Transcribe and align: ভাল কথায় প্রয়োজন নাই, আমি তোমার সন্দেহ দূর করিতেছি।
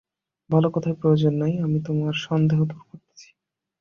ভাল 0.49 0.63
কথায় 0.73 0.97
প্রয়োজন 1.01 1.33
নাই, 1.33 1.53
আমি 1.65 1.77
তোমার 1.87 2.13
সন্দেহ 2.25 2.59
দূর 2.63 2.81
করিতেছি। 2.81 3.29